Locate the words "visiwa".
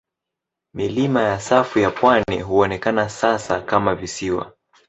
3.95-4.53